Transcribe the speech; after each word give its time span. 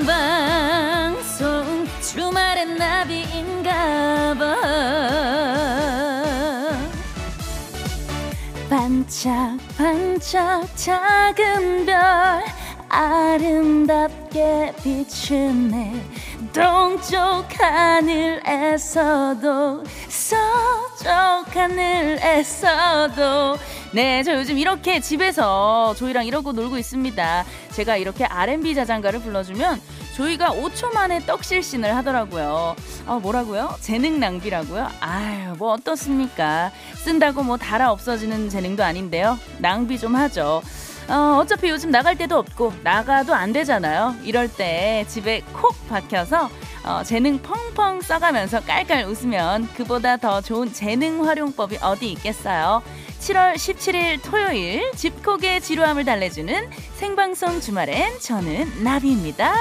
생방송 0.00 1.86
주말엔 2.00 2.76
나비인가봐. 2.76 4.56
반짝반짝 8.70 10.66
작은 10.74 11.84
별 11.84 12.42
아름답게 12.88 14.72
비추네. 14.82 16.02
동쪽 16.54 17.44
하늘에서도 17.60 19.44
서쪽 20.08 21.54
하늘에서도 21.54 23.20
네, 23.92 24.22
저 24.22 24.34
요즘 24.34 24.56
이렇게 24.56 25.00
집에서 25.00 25.94
조이랑 25.96 26.24
이러고 26.24 26.52
놀고 26.52 26.78
있습니다. 26.78 27.44
제가 27.72 27.96
이렇게 27.96 28.24
R&B 28.24 28.74
자장가를 28.76 29.20
불러주면 29.20 29.80
조이가 30.14 30.50
5초 30.50 30.94
만에 30.94 31.18
떡실신을 31.26 31.96
하더라고요. 31.96 32.76
아, 33.06 33.14
뭐라고요? 33.14 33.74
재능 33.80 34.20
낭비라고요? 34.20 34.88
아유, 35.00 35.54
뭐 35.58 35.72
어떻습니까? 35.72 36.70
쓴다고 36.94 37.42
뭐 37.42 37.56
달아 37.56 37.90
없어지는 37.90 38.48
재능도 38.48 38.84
아닌데요. 38.84 39.36
낭비 39.58 39.98
좀 39.98 40.14
하죠. 40.14 40.62
어, 41.08 41.38
어차피 41.40 41.68
요즘 41.68 41.90
나갈 41.90 42.16
데도 42.16 42.38
없고 42.38 42.72
나가도 42.84 43.34
안 43.34 43.52
되잖아요. 43.52 44.14
이럴 44.22 44.46
때 44.46 45.04
집에 45.08 45.42
콕 45.52 45.74
박혀서 45.88 46.48
어, 46.84 47.02
재능 47.02 47.38
펑펑 47.42 48.00
써가면서 48.02 48.60
깔깔 48.60 49.04
웃으면 49.04 49.68
그보다 49.74 50.16
더 50.16 50.40
좋은 50.40 50.72
재능 50.72 51.26
활용법이 51.26 51.78
어디 51.82 52.12
있겠어요. 52.12 52.82
7월 53.20 53.52
17일 53.54 54.22
토요일 54.24 54.90
집콕의 54.92 55.60
지루함을 55.60 56.06
달래주는 56.06 56.70
생방송 56.94 57.60
주말엔 57.60 58.18
저는 58.18 58.82
나비입니다. 58.82 59.52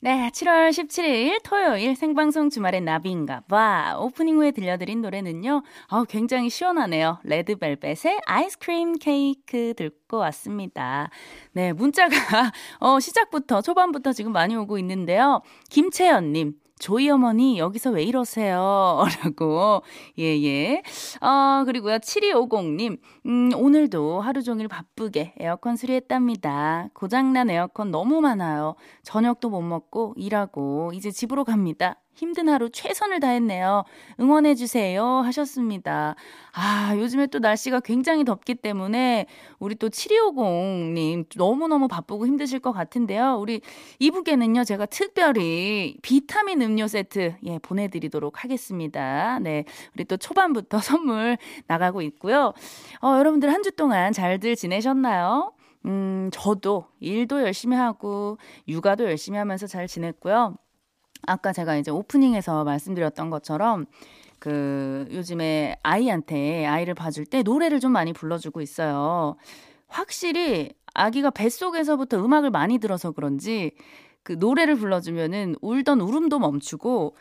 네, 0.00 0.30
7월 0.30 0.68
17일 0.68 1.40
토요일 1.42 1.96
생방송 1.96 2.50
주말엔 2.50 2.84
나비인가 2.84 3.44
봐. 3.48 3.96
오프닝 3.98 4.36
후에 4.36 4.50
들려드린 4.50 5.00
노래는요. 5.00 5.62
어, 5.88 6.04
굉장히 6.04 6.50
시원하네요. 6.50 7.18
레드벨벳의 7.24 8.20
아이스크림 8.26 8.98
케이크 8.98 9.72
듣고 9.74 10.18
왔습니다. 10.18 11.08
네, 11.52 11.72
문자가 11.72 12.10
어, 12.80 13.00
시작부터 13.00 13.62
초반부터 13.62 14.12
지금 14.12 14.32
많이 14.32 14.54
오고 14.54 14.76
있는데요. 14.78 15.40
김채연 15.70 16.32
님. 16.32 16.65
조이 16.78 17.08
어머니 17.10 17.58
여기서 17.58 17.90
왜 17.90 18.02
이러세요? 18.02 19.04
라고 19.24 19.82
예 20.18 20.24
예. 20.42 20.82
어 21.20 21.64
그리고요 21.64 21.98
7250님 21.98 22.98
음 23.26 23.50
오늘도 23.54 24.20
하루 24.20 24.42
종일 24.42 24.68
바쁘게 24.68 25.34
에어컨 25.38 25.76
수리했답니다. 25.76 26.88
고장난 26.92 27.48
에어컨 27.50 27.90
너무 27.90 28.20
많아요. 28.20 28.76
저녁도 29.02 29.48
못 29.50 29.62
먹고 29.62 30.14
일하고 30.16 30.92
이제 30.94 31.10
집으로 31.10 31.44
갑니다. 31.44 31.96
힘든 32.16 32.48
하루 32.48 32.70
최선을 32.70 33.20
다했네요. 33.20 33.84
응원해주세요. 34.18 35.04
하셨습니다. 35.04 36.14
아, 36.54 36.94
요즘에 36.96 37.26
또 37.26 37.38
날씨가 37.38 37.80
굉장히 37.80 38.24
덥기 38.24 38.54
때문에 38.54 39.26
우리 39.58 39.74
또 39.74 39.90
7250님 39.90 41.26
너무너무 41.36 41.88
바쁘고 41.88 42.26
힘드실 42.26 42.60
것 42.60 42.72
같은데요. 42.72 43.36
우리 43.38 43.60
이북에는요, 43.98 44.64
제가 44.64 44.86
특별히 44.86 45.96
비타민 46.00 46.62
음료 46.62 46.88
세트, 46.88 47.36
예, 47.44 47.58
보내드리도록 47.58 48.42
하겠습니다. 48.44 49.38
네. 49.40 49.64
우리 49.94 50.04
또 50.06 50.16
초반부터 50.16 50.78
선물 50.80 51.36
나가고 51.66 52.00
있고요. 52.02 52.52
어, 53.02 53.16
여러분들 53.18 53.52
한 53.52 53.62
주 53.66 53.72
동안 53.72 54.12
잘들 54.12 54.54
지내셨나요? 54.54 55.52
음, 55.86 56.30
저도 56.32 56.86
일도 57.00 57.42
열심히 57.42 57.76
하고, 57.76 58.38
육아도 58.68 59.04
열심히 59.04 59.38
하면서 59.38 59.66
잘 59.66 59.88
지냈고요. 59.88 60.56
아까 61.26 61.52
제가 61.52 61.76
이제 61.76 61.90
오프닝에서 61.90 62.64
말씀드렸던 62.64 63.30
것처럼 63.30 63.86
그 64.38 65.06
요즘에 65.10 65.76
아이한테 65.82 66.66
아이를 66.66 66.94
봐줄 66.94 67.26
때 67.26 67.42
노래를 67.42 67.80
좀 67.80 67.92
많이 67.92 68.12
불러주고 68.12 68.60
있어요. 68.60 69.36
확실히 69.88 70.70
아기가 70.94 71.30
뱃속에서부터 71.30 72.24
음악을 72.24 72.50
많이 72.50 72.78
들어서 72.78 73.12
그런지 73.12 73.72
그 74.22 74.32
노래를 74.32 74.76
불러주면은 74.76 75.56
울던 75.60 76.00
울음도 76.00 76.38
멈추고 76.38 77.14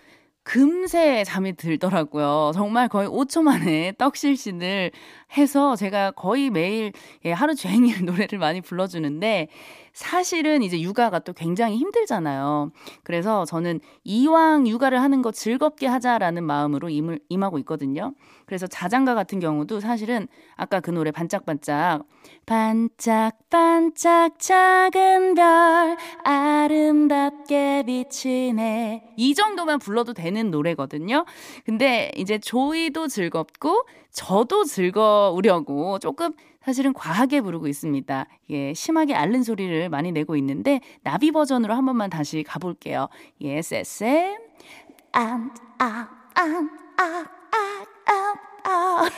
금세 0.46 1.24
잠이 1.24 1.54
들더라고요. 1.56 2.52
정말 2.54 2.88
거의 2.88 3.08
5초 3.08 3.42
만에 3.42 3.94
떡실신을 3.98 4.92
해서 5.36 5.76
제가 5.76 6.12
거의 6.12 6.52
매일 6.52 6.94
예, 7.26 7.32
하루 7.32 7.56
종일 7.56 8.06
노래를 8.06 8.38
많이 8.38 8.62
불러주는데 8.62 9.48
사실은 9.96 10.62
이제 10.62 10.82
육아가 10.82 11.20
또 11.20 11.32
굉장히 11.32 11.78
힘들잖아요. 11.78 12.72
그래서 13.04 13.46
저는 13.46 13.80
이왕 14.04 14.68
육아를 14.68 15.02
하는 15.02 15.22
거 15.22 15.32
즐겁게 15.32 15.88
하자라는 15.88 16.44
마음으로 16.44 16.90
임을, 16.90 17.22
임하고 17.30 17.58
있거든요. 17.60 18.14
그래서 18.46 18.68
자장가 18.68 19.16
같은 19.16 19.40
경우도 19.40 19.80
사실은 19.80 20.28
아까 20.58 20.82
그 20.82 20.92
노래 20.92 21.12
반짝반짝 21.12 22.04
반짝반짝 22.46 24.38
작은 24.38 25.34
별 25.34 25.98
아름답게 26.26 27.84
비치네 27.88 29.14
이 29.16 29.34
정도만 29.34 29.80
불러도 29.80 30.14
되는 30.14 30.52
노래거든요. 30.52 31.24
근데 31.66 32.12
이제 32.18 32.38
조이도 32.38 33.08
즐겁고 33.08 33.88
저도 34.12 34.66
즐거우려고 34.66 36.00
조금 36.00 36.34
사실은 36.66 36.94
과하게 36.94 37.42
부르고 37.42 37.68
있습니다. 37.68 38.26
예, 38.50 38.74
심하게 38.74 39.14
앓는 39.14 39.44
소리를 39.44 39.88
많이 39.90 40.12
내고 40.12 40.36
있는데 40.36 40.81
나비 41.03 41.31
버전으로 41.31 41.76
한 41.76 41.86
번만 41.86 42.09
다시 42.09 42.42
가볼게요. 42.42 43.08
예, 43.42 43.62
쎄쎄. 43.62 44.36
안, 45.12 45.52
아, 45.78 46.09
안, 46.34 46.70
아, 46.98 47.03
아, 47.03 47.86
아, 48.08 48.34
아, 48.64 49.09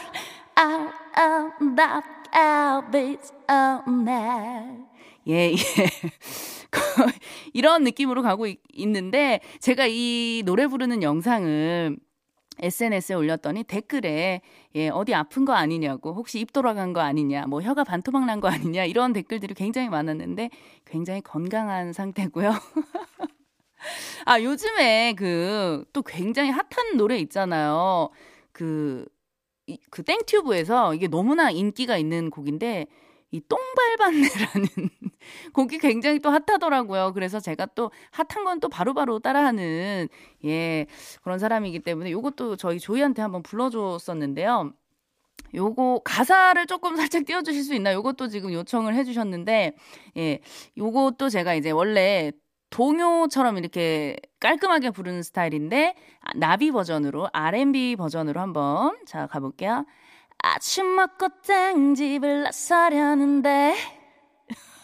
아, 0.55 0.91
아, 1.15 1.63
나, 1.73 2.03
아, 2.33 2.89
비트, 2.91 3.31
어, 3.49 3.91
네. 4.03 4.85
예, 5.29 5.51
예. 5.53 5.55
이런 7.53 7.83
느낌으로 7.85 8.23
가고 8.23 8.45
있, 8.45 8.59
있는데, 8.73 9.39
제가 9.61 9.85
이 9.87 10.43
노래 10.45 10.67
부르는 10.67 11.01
영상을 11.01 11.97
SNS에 12.59 13.15
올렸더니 13.15 13.63
댓글에 13.63 14.41
예, 14.75 14.89
어디 14.89 15.13
아픈 15.13 15.45
거 15.45 15.53
아니냐고 15.53 16.13
혹시 16.13 16.39
입 16.39 16.53
돌아간 16.53 16.93
거 16.93 17.01
아니냐 17.01 17.45
뭐 17.47 17.61
혀가 17.61 17.83
반토막 17.83 18.25
난 18.25 18.39
거 18.39 18.47
아니냐 18.49 18.85
이런 18.85 19.13
댓글들이 19.13 19.53
굉장히 19.55 19.89
많았는데 19.89 20.49
굉장히 20.85 21.21
건강한 21.21 21.93
상태고요. 21.93 22.51
아, 24.25 24.41
요즘에 24.41 25.13
그 25.13 25.85
또 25.93 26.01
굉장히 26.03 26.49
핫한 26.51 26.97
노래 26.97 27.17
있잖아요. 27.19 28.09
그, 28.51 29.05
그 29.89 30.03
땡튜브에서 30.03 30.93
이게 30.95 31.07
너무나 31.07 31.49
인기가 31.51 31.97
있는 31.97 32.29
곡인데 32.29 32.87
이 33.31 33.41
똥발반네라는 33.47 34.67
곡이 35.53 35.79
굉장히 35.79 36.19
또 36.19 36.29
핫하더라고요. 36.29 37.11
그래서 37.13 37.39
제가 37.39 37.67
또 37.75 37.91
핫한 38.11 38.45
건 38.45 38.59
또 38.59 38.69
바로바로 38.69 39.19
따라하는 39.19 40.07
예 40.45 40.87
그런 41.21 41.37
사람이기 41.39 41.79
때문에 41.79 42.11
요것도 42.11 42.55
저희 42.55 42.79
조이한테 42.79 43.21
한번 43.21 43.43
불러줬었는데요. 43.43 44.73
요거 45.55 46.01
가사를 46.03 46.65
조금 46.67 46.95
살짝 46.97 47.25
띄워주실 47.25 47.63
수 47.63 47.73
있나요? 47.75 47.97
요것도 47.97 48.27
지금 48.29 48.51
요청을 48.53 48.95
해주셨는데 48.95 49.73
예 50.17 50.39
요것도 50.77 51.29
제가 51.29 51.53
이제 51.55 51.71
원래 51.71 52.31
동요처럼 52.69 53.57
이렇게 53.57 54.17
깔끔하게 54.39 54.89
부르는 54.91 55.23
스타일인데 55.23 55.95
나비 56.35 56.71
버전으로 56.71 57.29
R&B 57.31 57.95
버전으로 57.95 58.41
한번 58.41 58.97
자 59.05 59.27
가볼게요. 59.27 59.85
아침 60.39 60.95
먹고 60.95 61.29
땡집을 61.45 62.43
나서려는데 62.43 63.75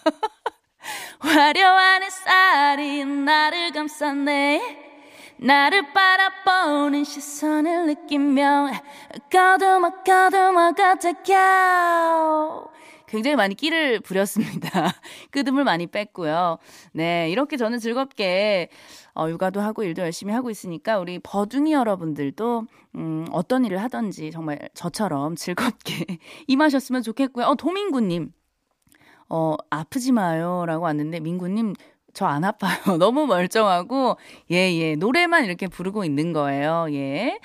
화려한 1.19 2.03
햇살이 2.03 3.05
나를 3.05 3.71
감싸네 3.71 4.83
나를 5.37 5.93
바라보는 5.93 7.03
시선을 7.03 7.87
느끼며 7.87 8.69
거두마 9.31 10.03
거두마 10.03 10.71
같아겨 10.73 12.71
굉장히 13.13 13.35
많이 13.35 13.53
끼를 13.53 13.99
부렸습니다. 13.99 14.91
끄듬을 15.29 15.63
많이 15.63 15.85
뺐고요. 15.85 16.57
네, 16.93 17.29
이렇게 17.29 17.57
저는 17.57 17.77
즐겁게 17.77 18.69
어, 19.15 19.29
육아도 19.29 19.61
하고 19.61 19.83
일도 19.83 20.01
열심히 20.01 20.33
하고 20.33 20.49
있으니까 20.49 20.99
우리 20.99 21.19
버둥이 21.19 21.71
여러분들도 21.73 22.65
음, 22.95 23.25
어떤 23.31 23.65
일을 23.65 23.77
하든지 23.83 24.31
정말 24.31 24.69
저처럼 24.73 25.35
즐겁게 25.35 26.19
임하셨으면 26.47 27.03
좋겠고요. 27.03 27.45
어, 27.45 27.55
도민구님. 27.55 28.31
어, 29.29 29.55
아프지 29.69 30.11
마요. 30.11 30.63
라고 30.67 30.83
왔는데, 30.85 31.19
민구님, 31.19 31.73
저 32.13 32.27
안 32.27 32.43
아파요. 32.43 32.77
너무 32.99 33.25
멀쩡하고, 33.25 34.17
예, 34.51 34.55
예. 34.75 34.95
노래만 34.95 35.45
이렇게 35.45 35.67
부르고 35.67 36.03
있는 36.05 36.33
거예요. 36.33 36.87
예. 36.91 37.39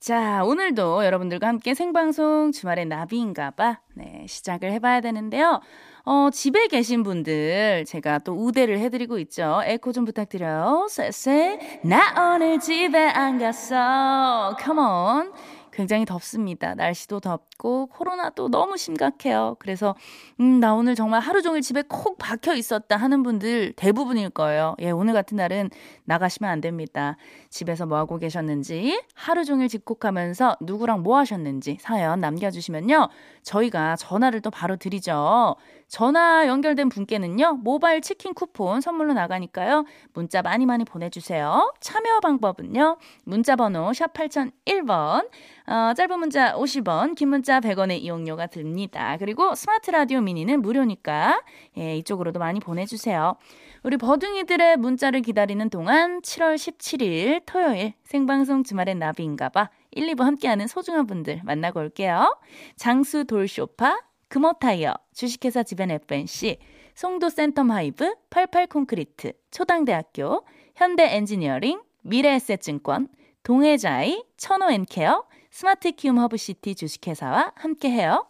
자, 0.00 0.42
오늘도 0.44 1.04
여러분들과 1.04 1.46
함께 1.46 1.74
생방송 1.74 2.52
주말의 2.52 2.86
나비인가봐. 2.86 3.80
네, 3.96 4.24
시작을 4.26 4.72
해봐야 4.72 5.02
되는데요. 5.02 5.60
어, 6.06 6.30
집에 6.32 6.68
계신 6.68 7.02
분들 7.02 7.84
제가 7.86 8.20
또 8.20 8.32
우대를 8.32 8.78
해드리고 8.78 9.18
있죠. 9.18 9.60
에코 9.62 9.92
좀 9.92 10.06
부탁드려요. 10.06 10.86
쎄쎄. 10.88 11.80
나 11.84 12.34
오늘 12.34 12.58
집에 12.58 12.98
안 12.98 13.38
갔어. 13.38 14.56
On. 14.66 15.32
굉장히 15.70 16.06
덥습니다. 16.06 16.74
날씨도 16.74 17.20
덥 17.20 17.49
고 17.60 17.88
코로나도 17.88 18.48
너무 18.48 18.78
심각해요. 18.78 19.56
그래서 19.58 19.94
음, 20.40 20.60
나 20.60 20.72
오늘 20.72 20.94
정말 20.94 21.20
하루 21.20 21.42
종일 21.42 21.60
집에 21.60 21.82
콕 21.86 22.16
박혀 22.16 22.54
있었다 22.54 22.96
하는 22.96 23.22
분들 23.22 23.74
대부분일 23.74 24.30
거예요. 24.30 24.76
예, 24.80 24.90
오늘 24.90 25.12
같은 25.12 25.36
날은 25.36 25.68
나가시면 26.04 26.50
안 26.50 26.62
됩니다. 26.62 27.18
집에서 27.50 27.84
뭐 27.84 27.98
하고 27.98 28.16
계셨는지, 28.16 29.02
하루 29.14 29.44
종일 29.44 29.68
집콕하면서 29.68 30.56
누구랑 30.62 31.02
뭐 31.02 31.18
하셨는지 31.18 31.76
사연 31.80 32.20
남겨 32.20 32.50
주시면요. 32.50 33.10
저희가 33.42 33.96
전화를 33.96 34.40
또 34.40 34.50
바로 34.50 34.76
드리죠. 34.76 35.56
전화 35.86 36.46
연결된 36.46 36.88
분께는요, 36.88 37.58
모바일 37.62 38.00
치킨 38.00 38.32
쿠폰 38.32 38.80
선물로 38.80 39.12
나가니까요. 39.12 39.84
문자 40.14 40.40
많이 40.40 40.64
많이 40.64 40.84
보내주세요. 40.84 41.74
참여 41.80 42.20
방법은요, 42.20 42.96
문자 43.24 43.56
번호 43.56 43.92
샵 43.92 44.12
8001번, 44.12 45.28
어, 45.66 45.92
짧은 45.94 46.18
문자 46.20 46.54
50원, 46.54 47.16
긴 47.16 47.28
문자 47.30 47.49
100원의 47.58 48.00
이용료가 48.02 48.46
듭니다. 48.46 49.16
그리고 49.18 49.56
스마트 49.56 49.90
라디오 49.90 50.20
미니는 50.20 50.62
무료니까, 50.62 51.42
예, 51.78 51.96
이쪽으로도 51.96 52.38
많이 52.38 52.60
보내주세요. 52.60 53.34
우리 53.82 53.96
버둥이들의 53.96 54.76
문자를 54.76 55.22
기다리는 55.22 55.68
동안 55.70 56.20
7월 56.20 56.54
17일 56.54 57.42
토요일 57.46 57.94
생방송 58.04 58.62
주말엔 58.62 59.00
나비인가봐 59.00 59.70
1, 59.90 60.06
2부 60.14 60.22
함께하는 60.22 60.68
소중한 60.68 61.06
분들 61.06 61.40
만나고 61.42 61.80
올게요. 61.80 62.38
장수 62.76 63.24
돌소파, 63.24 63.98
금호타이어, 64.28 64.94
주식회사 65.12 65.64
지벤 65.64 65.90
FNC, 65.90 66.58
송도 66.94 67.28
센텀 67.28 67.70
하이브, 67.70 68.14
88콘크리트, 68.30 69.34
초당대학교, 69.50 70.44
현대엔지니어링, 70.76 71.80
미래에셋증권, 72.02 73.08
동해자이, 73.42 74.22
천호앤케어, 74.36 75.24
스마트 75.50 75.90
키움 75.92 76.18
허브시티 76.18 76.76
주식회사와 76.76 77.52
함께해요. 77.56 78.26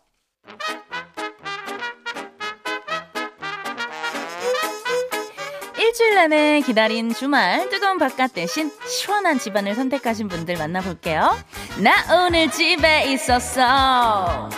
일주일 5.78 6.14
내내 6.14 6.60
기다린 6.60 7.12
주말 7.12 7.68
뜨거운 7.68 7.98
바깥 7.98 8.32
대신 8.32 8.70
시원한 8.86 9.38
집안을 9.38 9.74
선택하신 9.74 10.28
분들 10.28 10.56
만나볼게요. 10.56 11.36
나 11.82 12.24
오늘 12.26 12.50
집에 12.50 13.12
있었어. 13.12 14.48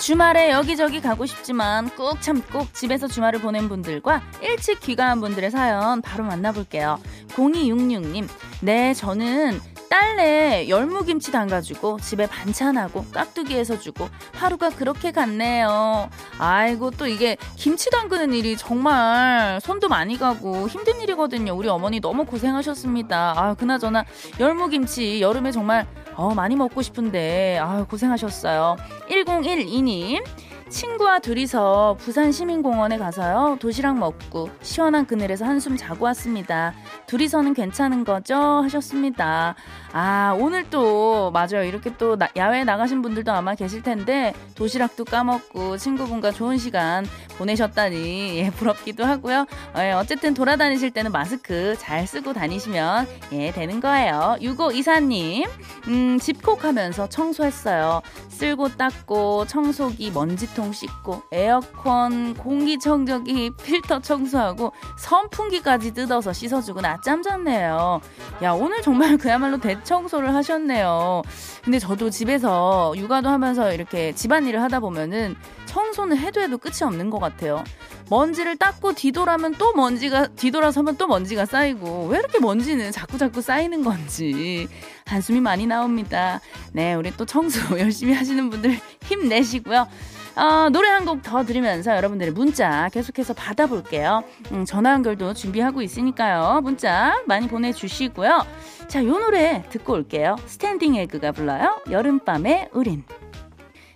주말에 0.00 0.50
여기저기 0.50 1.00
가고 1.00 1.24
싶지만 1.24 1.88
꾹 1.96 2.20
참고 2.20 2.66
집에서 2.74 3.08
주말을 3.08 3.40
보낸 3.40 3.70
분들과 3.70 4.22
일찍 4.42 4.80
귀가한 4.80 5.20
분들의 5.20 5.50
사연 5.50 6.02
바로 6.02 6.24
만나볼게요. 6.24 7.00
0266님, 7.34 8.28
네, 8.60 8.94
저는 8.94 9.60
딸내 9.94 10.68
열무김치 10.68 11.30
담가주고 11.30 12.00
집에 12.00 12.26
반찬하고 12.26 13.04
깍두기 13.12 13.54
해서 13.54 13.78
주고 13.78 14.08
하루가 14.32 14.70
그렇게 14.70 15.12
갔네요. 15.12 16.10
아이고 16.38 16.90
또 16.90 17.06
이게 17.06 17.36
김치 17.54 17.90
담그는 17.90 18.32
일이 18.32 18.56
정말 18.56 19.60
손도 19.60 19.88
많이 19.88 20.18
가고 20.18 20.68
힘든 20.68 21.00
일이거든요. 21.00 21.54
우리 21.54 21.68
어머니 21.68 22.00
너무 22.00 22.24
고생하셨습니다. 22.24 23.34
아 23.36 23.54
그나저나 23.54 24.04
열무김치 24.40 25.20
여름에 25.20 25.52
정말 25.52 25.86
어, 26.16 26.34
많이 26.34 26.56
먹고 26.56 26.82
싶은데 26.82 27.58
아 27.60 27.84
고생하셨어요. 27.88 28.76
1012님 29.08 30.24
친구와 30.68 31.18
둘이서 31.18 31.96
부산 32.00 32.32
시민공원에 32.32 32.98
가서요. 32.98 33.58
도시락 33.60 33.98
먹고 33.98 34.50
시원한 34.62 35.06
그늘에서 35.06 35.44
한숨 35.44 35.76
자고 35.76 36.06
왔습니다. 36.06 36.74
둘이서는 37.06 37.54
괜찮은 37.54 38.04
거죠? 38.04 38.34
하셨습니다. 38.34 39.54
아, 39.92 40.36
오늘 40.40 40.68
또, 40.70 41.30
맞아요. 41.30 41.62
이렇게 41.64 41.96
또 41.96 42.16
나, 42.16 42.28
야외에 42.34 42.64
나가신 42.64 43.02
분들도 43.02 43.30
아마 43.30 43.54
계실 43.54 43.82
텐데, 43.82 44.34
도시락도 44.56 45.04
까먹고 45.04 45.76
친구분과 45.76 46.32
좋은 46.32 46.58
시간 46.58 47.06
보내셨다니, 47.38 48.38
예, 48.38 48.50
부럽기도 48.50 49.04
하고요. 49.04 49.46
예, 49.78 49.92
어쨌든 49.92 50.34
돌아다니실 50.34 50.90
때는 50.90 51.12
마스크 51.12 51.76
잘 51.78 52.06
쓰고 52.06 52.32
다니시면, 52.32 53.06
예, 53.32 53.52
되는 53.52 53.80
거예요. 53.80 54.36
6524님, 54.40 55.48
음, 55.88 56.18
집콕 56.18 56.64
하면서 56.64 57.08
청소했어요. 57.08 58.02
쓸고 58.30 58.70
닦고, 58.70 59.46
청소기, 59.46 60.10
먼지통 60.10 60.63
씻고, 60.72 61.22
에어컨, 61.32 62.34
공기청정기, 62.34 63.50
필터 63.62 64.00
청소하고, 64.00 64.72
선풍기까지 64.98 65.94
뜯어서 65.94 66.32
씻어주고 66.32 66.80
낮잠 66.80 67.22
잤네요. 67.22 68.00
야, 68.42 68.52
오늘 68.52 68.82
정말 68.82 69.16
그야말로 69.16 69.58
대 69.58 69.82
청소를 69.82 70.34
하셨네요. 70.34 71.22
근데 71.62 71.78
저도 71.78 72.10
집에서 72.10 72.92
육아도 72.96 73.28
하면서 73.28 73.72
이렇게 73.72 74.14
집안일을 74.14 74.60
하다 74.62 74.80
보면은 74.80 75.36
청소는 75.66 76.16
해도 76.18 76.40
해도 76.40 76.58
끝이 76.58 76.82
없는 76.82 77.10
것 77.10 77.18
같아요. 77.18 77.64
먼지를 78.10 78.56
닦고 78.56 78.92
뒤돌아면 78.92 79.54
또 79.58 79.72
먼지가 79.72 80.28
뒤돌아서면 80.28 80.96
또 80.96 81.06
먼지가 81.06 81.46
쌓이고 81.46 82.06
왜 82.08 82.18
이렇게 82.18 82.38
먼지는 82.38 82.92
자꾸 82.92 83.18
자꾸 83.18 83.40
쌓이는 83.40 83.82
건지 83.82 84.68
한숨이 85.06 85.40
많이 85.40 85.66
나옵니다. 85.66 86.40
네, 86.72 86.94
우리 86.94 87.10
또 87.16 87.24
청소 87.24 87.58
열심히 87.80 88.14
하시는 88.14 88.50
분들 88.50 88.78
힘내시고요. 89.02 89.88
어, 90.36 90.68
노래 90.70 90.88
한 90.88 91.04
곡 91.04 91.22
더 91.22 91.44
들으면서 91.44 91.94
여러분들의 91.96 92.32
문자 92.32 92.88
계속해서 92.88 93.34
받아볼게요. 93.34 94.24
음, 94.52 94.64
전화 94.64 94.92
연결도 94.92 95.32
준비하고 95.34 95.80
있으니까요. 95.82 96.60
문자 96.62 97.22
많이 97.26 97.46
보내주시고요. 97.46 98.40
자, 98.88 99.04
요 99.04 99.18
노래 99.18 99.62
듣고 99.70 99.92
올게요. 99.92 100.36
스탠딩 100.46 100.96
에그가 100.96 101.32
불러요. 101.32 101.80
여름밤의 101.90 102.70
우린. 102.72 103.04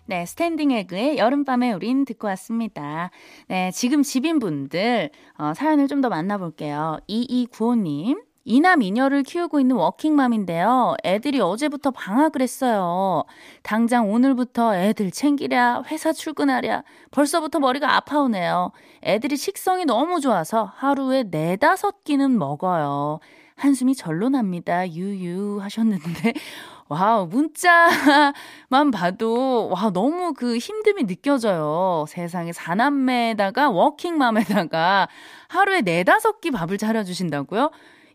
네, 0.07 0.25
스탠딩 0.27 0.71
에그의 0.71 1.19
여름밤의 1.19 1.73
우린 1.75 2.05
듣고 2.05 2.29
왔습니다. 2.29 3.11
네, 3.49 3.71
지금 3.73 4.03
집인 4.03 4.39
분들, 4.39 5.11
어, 5.39 5.53
사연을 5.55 5.89
좀 5.89 6.01
더 6.01 6.09
만나볼게요. 6.09 6.99
2295님. 7.09 8.28
이남 8.49 8.81
이녀를 8.81 9.25
키우고 9.25 9.61
있는 9.61 9.77
워킹맘인데요. 9.77 10.97
애들이 11.05 11.39
어제부터 11.39 11.91
방학을 11.91 12.41
했어요. 12.41 13.25
당장 13.63 14.11
오늘부터 14.11 14.75
애들 14.75 15.11
챙기랴, 15.11 15.83
회사 15.89 16.15
출근하랴. 16.15 16.83
벌써부터 17.11 17.59
머리가 17.59 17.95
아파오네요. 17.97 18.73
애들이 19.05 19.37
식성이 19.37 19.85
너무 19.85 20.23
좋아서 20.23 20.73
하루에 20.77 21.25
네다섯 21.25 22.05
끼는 22.05 22.39
먹어요. 22.39 23.21
한숨이 23.57 23.95
절로 23.95 24.31
납니다. 24.31 24.89
유유 24.89 25.59
하셨는데. 25.61 26.33
wow, 26.89 27.27
문자만 27.27 28.33
봐도, 28.95 29.69
와, 29.69 29.91
너무 29.91 30.33
그 30.33 30.57
힘듦이 30.57 31.07
느껴져요. 31.07 32.07
세상에 32.09 32.55
사남매에다가 32.55 33.69
워킹맘에다가 33.69 35.07
하루에 35.49 35.83
네다섯 35.83 36.41
끼 36.41 36.51
밥을 36.51 36.79
차려주신다고요? 36.79 37.71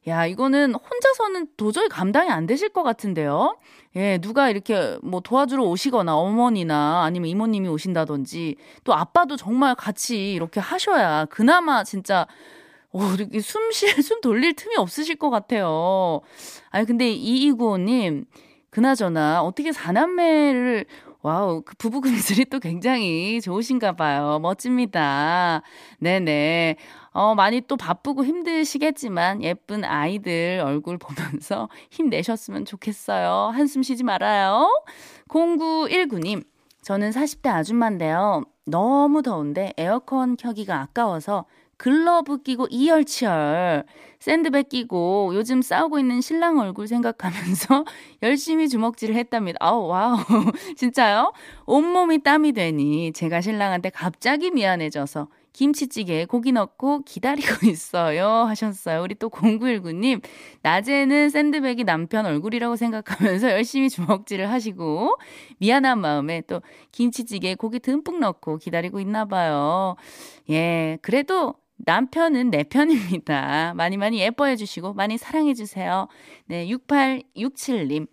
야, 0.08 0.26
이거는 0.26 0.74
혼자서는 0.76 1.48
도저히 1.56 1.88
감당이 1.88 2.30
안 2.30 2.46
되실 2.46 2.70
것 2.70 2.84
같은데요? 2.84 3.58
예, 3.96 4.18
누가 4.18 4.50
이렇게 4.50 4.98
뭐 5.02 5.22
도와주러 5.22 5.64
오시거나 5.64 6.16
어머니나 6.16 7.04
아니면 7.04 7.30
이모님이 7.30 7.70
오신다든지 7.70 8.56
또 8.84 8.94
아빠도 8.94 9.38
정말 9.38 9.76
같이 9.76 10.34
이렇게 10.34 10.60
하셔야 10.60 11.26
그나마 11.26 11.84
진짜 11.84 12.28
오, 12.92 13.02
이렇게 13.14 13.40
숨 13.40 13.72
쉴, 13.72 13.90
숨 14.04 14.22
돌릴 14.22 14.56
틈이 14.56 14.76
없으실 14.78 15.16
것 15.16 15.30
같아요. 15.32 16.22
아니, 16.70 16.86
근데 16.86 17.10
이이구오님, 17.10 18.26
그나저나 18.70 19.42
어떻게 19.42 19.72
사남매를 19.72 20.86
wow, 21.24 21.62
그 21.62 21.76
부부 21.78 22.02
금슬이 22.02 22.46
또 22.46 22.60
굉장히 22.60 23.40
좋으신가 23.42 23.94
봐요. 23.96 24.40
멋집니다. 24.42 25.62
네네. 26.00 26.76
어, 27.14 27.36
많이 27.36 27.62
또 27.62 27.78
바쁘고 27.78 28.26
힘드시겠지만 28.26 29.44
예쁜 29.44 29.86
아이들 29.86 30.62
얼굴 30.64 30.98
보면서 30.98 31.70
힘내셨으면 31.92 32.66
좋겠어요. 32.66 33.52
한숨 33.54 33.84
쉬지 33.84 34.04
말아요. 34.04 34.68
0919님, 35.30 36.44
저는 36.82 37.12
40대 37.12 37.48
아줌마인데요. 37.48 38.44
너무 38.66 39.22
더운데 39.22 39.74
에어컨 39.78 40.36
켜기가 40.36 40.80
아까워서 40.82 41.46
글러브 41.78 42.44
끼고 42.44 42.68
이열치열 42.70 43.86
샌드백 44.20 44.70
끼고 44.70 45.32
요즘 45.36 45.62
싸우고 45.62 46.00
있는 46.00 46.22
신랑 46.22 46.60
얼굴 46.60 46.88
생각하면서 46.88 47.84
열심히 48.24 48.70
주먹질을 48.70 49.16
했답니다. 49.16 49.58
아우 49.60 49.88
wow 49.88 50.18
진짜요? 50.78 51.34
온몸이 51.66 52.20
땀이 52.24 52.54
되니 52.54 53.12
제가 53.12 53.42
신랑한테 53.42 53.90
갑자기 53.90 54.52
미안해져서 54.52 55.28
김치찌개에 55.54 56.26
고기 56.26 56.52
넣고 56.52 57.04
기다리고 57.04 57.66
있어요. 57.70 58.28
하셨어요. 58.28 59.02
우리 59.02 59.16
또 59.16 59.30
0919님, 59.30 60.22
낮에는 60.64 61.30
샌드백이 61.30 61.84
남편 61.84 62.26
얼굴이라고 62.26 62.76
생각하면서 62.76 63.52
열심히 63.54 63.90
주먹질을 63.90 64.50
하시고, 64.50 65.18
미안한 65.60 66.00
마음에 66.00 66.42
또 66.42 66.62
김치찌개에 66.92 67.56
고기 67.56 67.80
듬뿍 67.80 68.20
넣고 68.20 68.58
기다리고 68.58 69.00
있나 69.00 69.26
봐요. 69.26 69.96
예, 70.50 70.98
그래도 71.02 71.56
남편은 71.78 72.50
내 72.50 72.64
편입니다. 72.64 73.74
많이 73.76 73.98
많이 73.98 74.20
예뻐해 74.20 74.56
주시고, 74.56 74.94
많이 74.94 75.18
사랑해 75.18 75.54
주세요. 75.54 76.08
네, 76.46 76.68
6867님. 76.68 78.08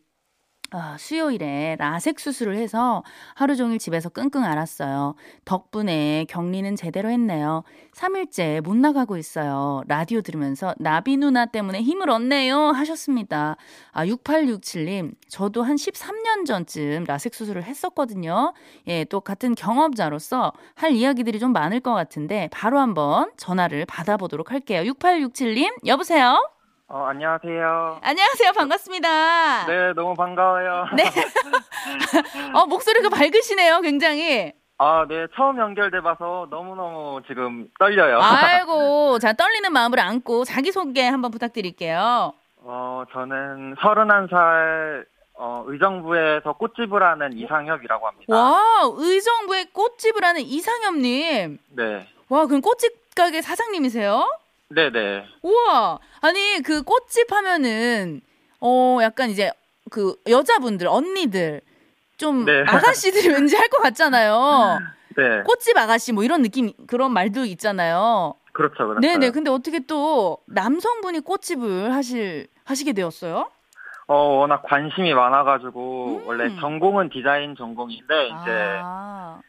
아, 0.72 0.96
수요일에 0.98 1.74
라섹 1.80 2.20
수술을 2.20 2.56
해서 2.56 3.02
하루 3.34 3.56
종일 3.56 3.80
집에서 3.80 4.08
끙끙 4.08 4.44
앓았어요. 4.44 5.16
덕분에 5.44 6.26
격리는 6.28 6.76
제대로 6.76 7.10
했네요. 7.10 7.64
3일째 7.92 8.60
못 8.60 8.76
나가고 8.76 9.16
있어요. 9.16 9.82
라디오 9.88 10.20
들으면서 10.20 10.72
나비 10.78 11.16
누나 11.16 11.46
때문에 11.46 11.82
힘을 11.82 12.08
얻네요. 12.08 12.56
하셨습니다. 12.68 13.56
아, 13.90 14.06
6867님, 14.06 15.14
저도 15.28 15.64
한 15.64 15.74
13년 15.74 16.46
전쯤 16.46 17.02
라섹 17.04 17.34
수술을 17.34 17.64
했었거든요. 17.64 18.52
예, 18.86 19.04
또 19.04 19.20
같은 19.20 19.56
경험자로서 19.56 20.52
할 20.76 20.92
이야기들이 20.92 21.40
좀 21.40 21.52
많을 21.52 21.80
것 21.80 21.94
같은데 21.94 22.48
바로 22.52 22.78
한번 22.78 23.32
전화를 23.36 23.86
받아보도록 23.86 24.52
할게요. 24.52 24.82
6867님, 24.92 25.84
여보세요? 25.86 26.38
어, 26.92 27.04
안녕하세요. 27.06 28.00
안녕하세요. 28.02 28.50
반갑습니다. 28.52 29.66
네, 29.66 29.92
너무 29.94 30.14
반가워요. 30.16 30.86
네. 30.96 31.04
어, 32.52 32.66
목소리가 32.66 33.08
밝으시네요, 33.10 33.80
굉장히. 33.80 34.52
아, 34.76 35.06
네, 35.08 35.28
처음 35.36 35.56
연결돼 35.58 36.00
봐서 36.00 36.48
너무너무 36.50 37.20
지금 37.28 37.68
떨려요. 37.78 38.18
아이고, 38.20 39.20
자, 39.22 39.32
떨리는 39.34 39.72
마음을 39.72 40.00
안고 40.00 40.44
자기소개 40.44 41.06
한번 41.06 41.30
부탁드릴게요. 41.30 42.32
어, 42.62 43.04
저는 43.12 43.76
31살, 43.76 45.04
어, 45.34 45.62
의정부에서 45.68 46.54
꽃집을 46.54 47.04
하는 47.04 47.32
이상혁이라고 47.34 48.06
합니다. 48.08 48.34
와, 48.36 48.82
의정부에 48.96 49.66
꽃집을 49.72 50.24
하는 50.24 50.40
이상엽님. 50.40 51.58
네. 51.68 52.08
와, 52.28 52.46
그럼 52.46 52.60
꽃집 52.60 53.14
가게 53.14 53.42
사장님이세요? 53.42 54.28
네네. 54.74 55.26
우와! 55.42 55.98
아니, 56.20 56.62
그 56.62 56.82
꽃집 56.82 57.32
하면은, 57.32 58.20
어, 58.60 58.98
약간 59.02 59.30
이제, 59.30 59.50
그, 59.90 60.14
여자분들, 60.28 60.86
언니들, 60.86 61.60
좀, 62.16 62.44
네. 62.44 62.62
아가씨들이 62.66 63.28
왠지 63.48 63.56
할 63.56 63.68
것 63.68 63.82
같잖아요. 63.82 64.78
네. 65.16 65.42
꽃집 65.44 65.76
아가씨, 65.76 66.12
뭐 66.12 66.22
이런 66.22 66.42
느낌, 66.42 66.72
그런 66.86 67.12
말도 67.12 67.44
있잖아요. 67.46 68.34
그렇죠, 68.52 68.86
그렇죠. 68.86 69.00
네네. 69.00 69.30
근데 69.30 69.50
어떻게 69.50 69.80
또, 69.80 70.38
남성분이 70.46 71.20
꽃집을 71.20 71.92
하실, 71.92 72.46
하시게 72.64 72.92
되었어요? 72.92 73.50
어, 74.06 74.14
워낙 74.38 74.62
관심이 74.62 75.12
많아가지고, 75.14 76.06
음. 76.22 76.26
원래 76.26 76.48
전공은 76.60 77.10
디자인 77.10 77.56
전공인데, 77.56 78.26
이제 78.28 78.78
아. 78.82 79.40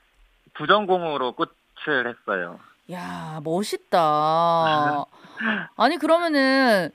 부전공으로 0.56 1.34
꽃을 1.34 2.08
했어요. 2.08 2.60
야, 2.92 3.40
멋있다. 3.44 5.06
아니, 5.78 5.98
그러면은, 5.98 6.90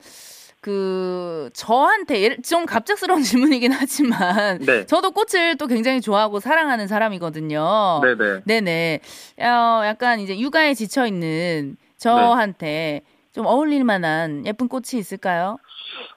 그, 0.61 1.49
저한테, 1.53 2.37
좀 2.41 2.65
갑작스러운 2.65 3.21
질문이긴 3.23 3.71
하지만, 3.71 4.59
네. 4.59 4.85
저도 4.85 5.11
꽃을 5.11 5.57
또 5.57 5.67
굉장히 5.67 6.01
좋아하고 6.01 6.39
사랑하는 6.39 6.87
사람이거든요. 6.87 8.01
네네. 8.03 8.41
네네. 8.45 8.99
어, 9.41 9.81
약간 9.85 10.19
이제 10.19 10.37
육아에 10.37 10.73
지쳐 10.73 11.07
있는 11.07 11.77
저한테 11.97 13.01
좀 13.33 13.45
어울릴 13.45 13.83
만한 13.83 14.45
예쁜 14.45 14.67
꽃이 14.67 14.85
있을까요? 14.95 15.57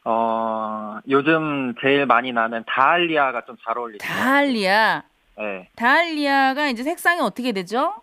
어, 0.04 0.98
요즘 1.08 1.74
제일 1.80 2.06
많이 2.06 2.32
나는 2.32 2.64
다알리아가 2.66 3.44
좀 3.46 3.56
잘 3.64 3.78
어울리죠. 3.78 4.04
다알리아. 4.06 5.02
네. 5.38 5.68
다알리아가 5.76 6.68
이제 6.68 6.82
색상이 6.82 7.20
어떻게 7.20 7.52
되죠? 7.52 7.94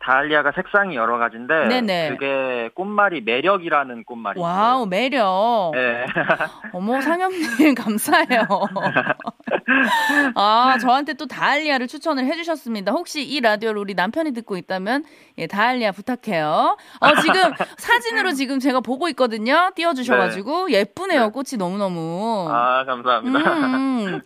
다알리아가 0.00 0.52
색상이 0.52 0.96
여러 0.96 1.18
가지인데 1.18 1.68
네네. 1.68 2.08
그게 2.10 2.70
꽃말이 2.74 3.20
매력이라는 3.20 4.04
꽃말이에요. 4.04 4.44
wow, 4.44 4.86
매력. 4.86 5.72
네. 5.74 6.06
어머, 6.72 7.00
상엽님, 7.02 7.74
감사해요. 7.74 8.46
아, 10.34 10.78
저한테 10.80 11.12
또 11.14 11.26
다알리아를 11.26 11.86
추천을 11.86 12.24
해주셨습니다. 12.24 12.92
혹시 12.92 13.22
이 13.22 13.40
라디오를 13.40 13.78
우리 13.78 13.92
남편이 13.94 14.32
듣고 14.32 14.56
있다면, 14.56 15.04
예, 15.36 15.46
다알리아 15.46 15.92
부탁해요. 15.92 16.76
어, 17.00 17.14
지금 17.20 17.34
사진으로 17.76 18.32
지금 18.32 18.58
제가 18.58 18.80
보고 18.80 19.08
있거든요. 19.10 19.70
띄워주셔가지고. 19.74 20.70
예쁘네요, 20.70 21.24
네. 21.26 21.30
꽃이 21.30 21.58
너무 21.58 21.76
너무. 21.76 22.48
아 22.50 22.84
감사합니다. 22.86 23.38
음, 23.38 24.06
음. 24.06 24.20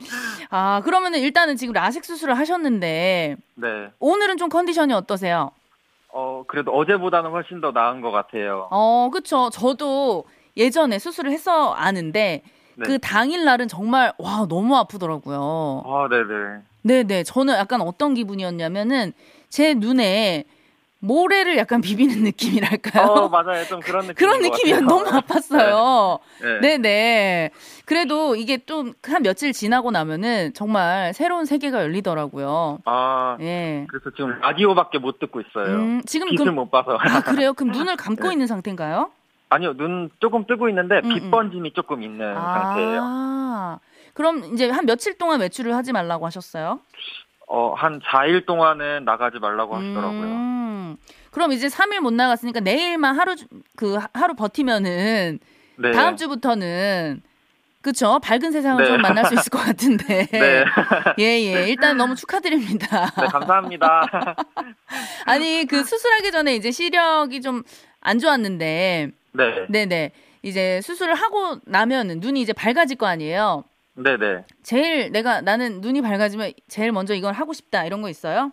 아, 0.51 0.81
그러면은 0.85 1.19
일단은 1.19 1.57
지금 1.57 1.73
라섹 1.75 2.05
수술을 2.05 2.39
하셨는데, 2.39 3.37
네. 3.57 3.69
오늘은 3.99 4.37
좀 4.37 4.49
컨디션이 4.49 4.93
어떠세요? 4.95 5.51
어 6.17 6.45
그래도 6.47 6.71
어제보다는 6.71 7.31
훨씬 7.33 7.61
더 7.61 7.73
나은 7.73 8.01
것 8.01 8.13
같아요. 8.13 8.69
어, 8.71 9.11
그쵸. 9.13 9.51
저도 9.51 10.25
예전에 10.57 11.01
수술을 11.01 11.33
했어 11.33 11.73
아는데, 11.73 12.43
네. 12.77 12.85
그 12.87 12.99
당일날은 13.01 13.67
정말, 13.67 14.13
와, 14.19 14.47
너무 14.49 14.77
아프더라고요. 14.77 15.83
아 15.85 16.09
네네. 16.09 16.61
네네. 16.83 17.23
저는 17.25 17.55
약간 17.55 17.81
어떤 17.81 18.15
기분이었냐면은, 18.15 19.13
제 19.49 19.75
눈에 19.75 20.45
모래를 21.05 21.57
약간 21.59 21.81
비비는 21.81 22.23
느낌이랄까요? 22.25 23.05
어 23.05 23.29
맞아요. 23.29 23.65
좀 23.67 23.81
그런 23.81 24.07
느낌. 24.07 24.15
그런 24.15 24.41
느낌이 24.43 24.73
너무 24.83 25.05
아팠어요. 25.05 26.19
네. 26.61 26.79
네네. 26.79 27.51
그래도 27.85 28.35
이게 28.37 28.59
좀 28.59 28.95
한 29.07 29.23
며칠 29.23 29.53
지나고 29.53 29.91
나면은 29.91 30.53
정말 30.55 31.13
새로운 31.15 31.45
세계가 31.45 31.83
열리더라고요. 31.83 32.79
아 32.87 33.37
예. 33.41 33.87
그래서 33.91 34.11
지금 34.17 34.41
라디오밖에 34.41 34.99
못 34.99 35.19
듣고 35.19 35.41
있어요. 35.41 35.67
음, 35.77 36.03
지금 36.07 36.29
빛을 36.29 36.39
그럼, 36.39 36.55
못 36.57 36.71
봐서. 36.71 36.97
아, 36.99 37.21
그래요? 37.21 37.53
그럼 37.53 37.73
눈을 37.77 37.97
감고 37.97 38.29
네. 38.29 38.33
있는 38.35 38.47
상태인가요? 38.47 39.11
아니요 39.51 39.77
눈 39.77 40.11
조금 40.21 40.47
뜨고 40.47 40.69
있는데 40.71 41.01
음, 41.05 41.15
빛 41.15 41.23
음. 41.23 41.31
번짐이 41.31 41.75
조금 41.75 42.03
있는 42.03 42.35
상태예요. 42.35 43.01
아, 43.05 43.79
그럼 44.15 44.45
이제 44.55 44.69
한 44.71 44.87
며칠 44.87 45.17
동안 45.19 45.41
외출을 45.41 45.75
하지 45.77 45.93
말라고 45.93 46.27
하셨어요? 46.27 46.81
어 47.55 47.75
한 47.75 48.01
4일 48.01 48.47
동안은 48.47 49.05
나가지 49.05 49.39
말라고 49.39 49.77
하시더라고요. 49.77 50.23
음, 50.25 50.97
그럼 51.31 51.53
이제 51.53 51.69
3일 51.69 52.01
못 52.01 52.13
나갔으니까 52.13 52.61
내일만 52.61 53.17
하루 53.19 53.37
주- 53.37 53.47
그 53.77 53.95
하- 53.97 54.09
하루 54.13 54.35
버티면은 54.35 55.39
네. 55.77 55.91
다음 55.93 56.17
주부터는 56.17 57.23
그쵸 57.81 58.19
밝은 58.23 58.51
세상을 58.51 58.83
네. 58.83 58.89
좀 58.91 59.03
만날 59.03 59.27
수 59.27 59.35
있을 59.35 59.51
것 59.51 59.59
같은데 59.59 60.27
네. 60.33 60.65
예 61.19 61.25
예 61.45 61.69
일단 61.69 61.97
너무 61.97 62.15
축하드립니다. 62.17 63.11
네 63.21 63.27
감사합니다. 63.27 64.37
아니 65.27 65.67
그 65.67 65.85
수술하기 65.85 66.33
전에 66.33 66.55
이제 66.57 66.71
시력이 66.71 67.41
좀 67.41 67.63
안 68.07 68.19
좋았는데 68.19 69.11
네. 69.33 69.67
네 69.71 69.87
네 69.87 70.13
이제 70.43 70.81
수술을 70.83 71.15
하고 71.15 71.57
나면은 71.65 72.21
눈이 72.21 72.41
이제 72.43 72.53
밝아질 72.53 72.99
거 72.99 73.07
아니에요. 73.07 73.65
네네. 73.97 74.45
제일 74.63 75.13
내가 75.13 75.41
나는 75.41 75.81
눈이 75.81 76.03
밝아지면 76.03 76.53
제일 76.69 76.93
먼저 76.93 77.15
이걸 77.15 77.33
하고 77.33 77.53
싶다 77.53 77.85
이런 77.85 78.03
거 78.03 78.09
있어요? 78.09 78.51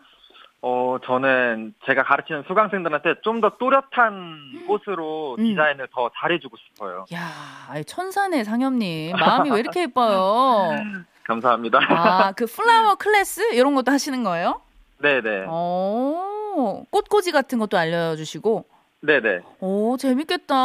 어, 0.63 0.97
저는 1.03 1.73
제가 1.87 2.03
가르치는 2.03 2.43
수강생들한테 2.47 3.15
좀 3.23 3.41
더 3.41 3.57
또렷한 3.57 4.65
꽃으로 4.67 5.35
음. 5.39 5.43
디자인을 5.43 5.87
더 5.91 6.11
잘해주고 6.19 6.55
싶어요. 6.57 7.05
야, 7.13 7.27
아이, 7.69 7.83
천사네 7.83 8.43
상엽님 8.43 9.15
마음이 9.15 9.49
왜 9.49 9.59
이렇게 9.59 9.81
예뻐요? 9.81 10.69
감사합니다. 11.25 11.79
아, 11.89 12.31
그 12.33 12.45
플라워 12.45 12.93
클래스 12.95 13.53
이런 13.55 13.73
것도 13.73 13.91
하시는 13.91 14.23
거예요? 14.23 14.61
네네. 14.99 15.45
오, 15.47 16.85
꽃꽂이 16.91 17.31
같은 17.31 17.57
것도 17.57 17.77
알려주시고, 17.79 18.65
네네. 19.01 19.39
오, 19.61 19.97
재밌겠다. 19.97 20.55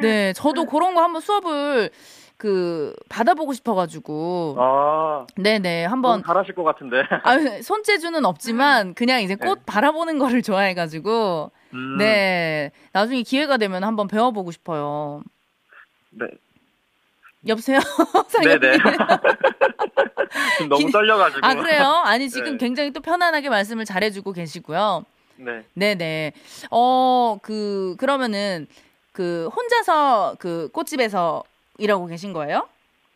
네, 0.00 0.32
저도 0.32 0.64
그런 0.64 0.94
거 0.94 1.02
한번 1.02 1.20
수업을 1.20 1.90
그 2.36 2.94
받아보고 3.08 3.54
싶어가지고, 3.54 4.56
아, 4.58 5.26
네네, 5.36 5.86
한번. 5.86 6.22
잘하실 6.22 6.54
것 6.54 6.64
같은데. 6.64 7.02
아, 7.22 7.38
손재주는 7.62 8.22
없지만 8.26 8.94
그냥 8.94 9.22
이제 9.22 9.34
꽃 9.34 9.54
네. 9.58 9.62
바라보는 9.64 10.18
거를 10.18 10.42
좋아해가지고, 10.42 11.50
음, 11.72 11.96
네, 11.98 12.72
나중에 12.92 13.22
기회가 13.22 13.56
되면 13.56 13.84
한번 13.84 14.06
배워보고 14.06 14.50
싶어요. 14.50 15.22
네. 16.10 16.26
여보세요, 17.48 17.78
네네. 18.42 18.78
지금 20.58 20.68
너무 20.68 20.90
떨려가지고. 20.90 21.46
아 21.46 21.54
그래요? 21.54 22.02
아니 22.04 22.28
지금 22.28 22.52
네. 22.52 22.58
굉장히 22.58 22.90
또 22.90 23.00
편안하게 23.00 23.48
말씀을 23.48 23.84
잘해주고 23.84 24.32
계시고요. 24.32 25.04
네. 25.36 25.64
네네. 25.74 26.32
어, 26.70 27.38
그, 27.42 27.94
그러면은, 27.98 28.66
그, 29.12 29.48
혼자서 29.54 30.36
그 30.38 30.68
꽃집에서 30.72 31.44
일하고 31.78 32.06
계신 32.06 32.32
거예요? 32.32 32.68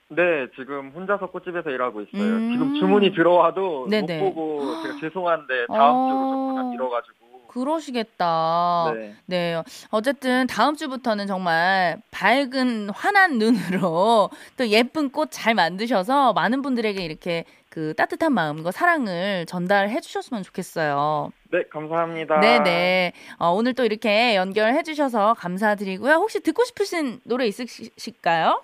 네, 0.09 0.49
지금 0.57 0.91
혼자서 0.91 1.27
꽃집에서 1.31 1.71
일하고 1.71 2.01
있어요. 2.03 2.23
음. 2.23 2.53
지금 2.53 2.75
주문이 2.81 3.13
들어와도 3.15 3.87
네네. 3.89 4.19
못 4.21 4.35
보고 4.35 4.83
제가 4.83 4.97
죄송한데 5.01 5.67
다음 5.69 5.95
어. 5.95 6.09
주로 6.09 6.49
조금 6.57 6.71
미뤄가지고. 6.71 7.21
그러시겠다. 7.49 8.93
네. 8.95 9.15
네. 9.27 9.63
어쨌든 9.91 10.47
다음 10.47 10.77
주부터는 10.77 11.27
정말 11.27 12.01
밝은 12.11 12.91
환한 12.91 13.39
눈으로 13.39 14.31
또 14.57 14.69
예쁜 14.69 15.11
꽃 15.11 15.31
잘 15.33 15.55
만드셔서 15.55 16.33
많은 16.33 16.63
분들에게 16.63 17.03
이렇게 17.03 17.45
그 17.69 17.95
따뜻한 17.95 18.33
마음과 18.33 18.71
사랑을 18.73 19.47
전달해 19.47 20.01
주셨으면 20.01 20.43
좋겠어요. 20.43 21.31
네, 21.53 21.65
감사합니다. 21.71 22.41
네네. 22.41 23.13
어, 23.39 23.51
오늘 23.51 23.75
또 23.75 23.85
이렇게 23.85 24.37
연결해 24.37 24.83
주셔서 24.83 25.35
감사드리고요. 25.35 26.15
혹시 26.15 26.41
듣고 26.41 26.65
싶으신 26.65 27.21
노래 27.25 27.47
있으실까요? 27.47 28.63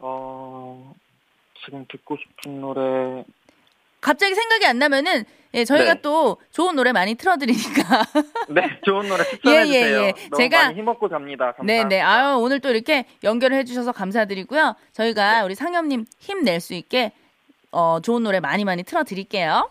어, 0.00 0.94
지금 1.64 1.86
듣고 1.90 2.16
싶은 2.16 2.60
노래. 2.60 3.24
갑자기 4.00 4.34
생각이 4.34 4.66
안 4.66 4.78
나면은 4.78 5.24
예, 5.54 5.64
저희가 5.64 5.94
네. 5.94 6.00
또 6.02 6.36
좋은 6.50 6.74
노래 6.76 6.92
많이 6.92 7.14
틀어드리니까. 7.14 8.02
네, 8.50 8.80
좋은 8.84 9.08
노래 9.08 9.24
추천해 9.24 9.64
주세요. 9.64 9.98
예, 9.98 10.02
예, 10.02 10.06
예. 10.08 10.12
제가 10.36 10.74
힘먹고 10.74 11.08
잡니다. 11.08 11.52
감사합니다. 11.52 11.88
네, 11.88 11.96
네. 11.96 12.00
아유, 12.02 12.36
오늘 12.36 12.60
또 12.60 12.68
이렇게 12.70 13.06
연결을 13.22 13.56
해주셔서 13.58 13.92
감사드리고요. 13.92 14.74
저희가 14.92 15.38
네. 15.38 15.44
우리 15.44 15.54
상엽님 15.54 16.04
힘낼 16.18 16.60
수 16.60 16.74
있게 16.74 17.12
어, 17.70 18.00
좋은 18.02 18.24
노래 18.24 18.40
많이 18.40 18.64
많이 18.64 18.82
틀어드릴게요. 18.82 19.70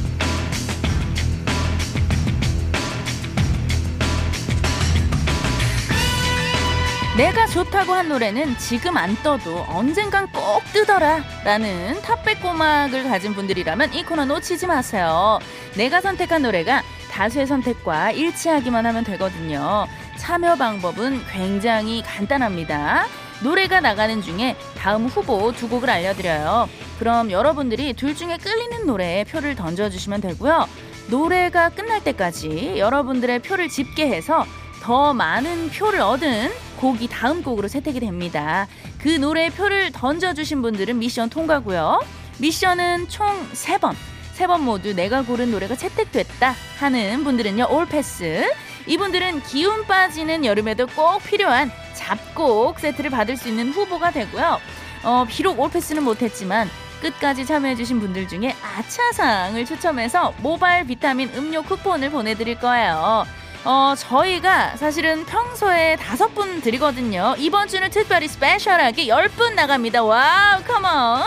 내가 7.21 7.45
좋다고 7.45 7.93
한 7.93 8.09
노래는 8.09 8.57
지금 8.57 8.97
안 8.97 9.15
떠도 9.17 9.65
언젠간 9.67 10.31
꼭 10.31 10.63
뜨더라 10.73 11.21
라는 11.43 12.01
탑백 12.01 12.41
고막을 12.41 13.03
가진 13.03 13.35
분들이라면 13.35 13.93
이 13.93 14.03
코너 14.03 14.25
놓치지 14.25 14.65
마세요. 14.65 15.37
내가 15.77 16.01
선택한 16.01 16.41
노래가 16.41 16.81
다수의 17.11 17.45
선택과 17.45 18.09
일치하기만 18.09 18.87
하면 18.87 19.03
되거든요. 19.03 19.85
참여 20.17 20.55
방법은 20.55 21.21
굉장히 21.27 22.01
간단합니다. 22.01 23.05
노래가 23.43 23.81
나가는 23.81 24.19
중에 24.19 24.55
다음 24.75 25.05
후보 25.05 25.51
두 25.51 25.69
곡을 25.69 25.91
알려드려요. 25.91 26.67
그럼 26.97 27.29
여러분들이 27.29 27.93
둘 27.93 28.15
중에 28.15 28.37
끌리는 28.37 28.87
노래에 28.87 29.25
표를 29.25 29.55
던져주시면 29.55 30.21
되고요. 30.21 30.67
노래가 31.11 31.69
끝날 31.69 32.03
때까지 32.03 32.79
여러분들의 32.79 33.43
표를 33.43 33.69
집계해서 33.69 34.43
더 34.81 35.13
많은 35.13 35.69
표를 35.69 36.01
얻은 36.01 36.49
곡이 36.81 37.07
다음 37.09 37.43
곡으로 37.43 37.67
채택이 37.67 37.99
됩니다. 37.99 38.67
그 38.97 39.07
노래에 39.07 39.51
표를 39.51 39.91
던져주신 39.91 40.63
분들은 40.63 40.97
미션 40.97 41.29
통과고요. 41.29 42.01
미션은 42.39 43.07
총 43.07 43.27
3번. 43.51 43.93
3번 44.35 44.61
모두 44.61 44.95
내가 44.95 45.21
고른 45.21 45.51
노래가 45.51 45.75
채택됐다 45.75 46.55
하는 46.79 47.23
분들은요, 47.23 47.67
올패스. 47.69 48.51
이분들은 48.87 49.43
기운 49.43 49.85
빠지는 49.85 50.43
여름에도 50.43 50.87
꼭 50.87 51.23
필요한 51.23 51.71
잡곡 51.93 52.79
세트를 52.79 53.11
받을 53.11 53.37
수 53.37 53.47
있는 53.47 53.69
후보가 53.69 54.09
되고요. 54.09 54.59
어, 55.03 55.25
비록 55.29 55.59
all 55.59 55.71
pass는 55.71 56.01
못했지만 56.01 56.67
끝까지 57.01 57.45
참여해주신 57.45 57.99
분들 57.99 58.27
중에 58.27 58.55
아차상을 58.63 59.63
추첨해서 59.65 60.33
모바일 60.39 60.85
비타민 60.85 61.29
음료 61.35 61.61
쿠폰을 61.61 62.09
보내드릴 62.09 62.59
거예요. 62.59 63.25
어, 63.63 63.93
저희가 63.95 64.75
사실은 64.77 65.23
평소에 65.25 65.95
다섯 65.97 66.33
분 66.33 66.61
드리거든요. 66.61 67.35
이번 67.37 67.67
주는 67.67 67.89
특별히 67.91 68.27
special하게 68.27 69.07
열 69.07 69.29
분 69.29 69.55
나갑니다. 69.55 70.03
wow, 70.03 70.63
come 70.63 70.96
on! 70.96 71.21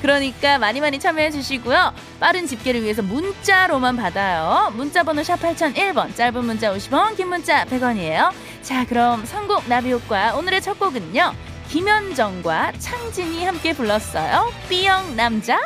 그러니까 0.00 0.58
많이 0.58 0.80
많이 0.80 0.98
참여해 0.98 1.30
주시고요. 1.30 1.92
빠른 2.20 2.46
집계를 2.46 2.82
위해서 2.82 3.02
문자로만 3.02 3.96
받아요. 3.96 4.72
문자 4.74 5.02
번호 5.02 5.22
샵 5.22 5.36
8001번, 5.40 6.14
짧은 6.16 6.42
문자 6.44 6.72
50원, 6.72 7.16
긴 7.16 7.28
문자 7.28 7.64
100원이에요. 7.66 8.32
자, 8.62 8.86
그럼 8.86 9.26
선곡 9.26 9.68
나비 9.68 9.92
효과 9.92 10.34
오늘의 10.36 10.62
첫 10.62 10.78
곡은요. 10.78 11.34
김현정과 11.68 12.72
창진이 12.78 13.44
함께 13.44 13.72
불렀어요. 13.74 14.50
B형 14.68 15.16
남자. 15.16 15.58